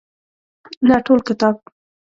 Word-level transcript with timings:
نه 0.87 0.97
ټول 1.05 1.19
کتاب. 1.27 1.55